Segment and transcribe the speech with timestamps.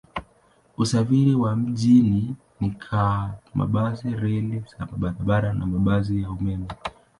[0.77, 6.67] Usafiri wa mjini ni kwa mabasi, reli za barabarani na mabasi ya umeme.